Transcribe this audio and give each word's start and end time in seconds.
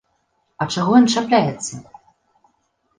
А 0.61 0.69
чаго 0.77 0.91
ён 1.01 1.05
чапляецца? 1.15 1.73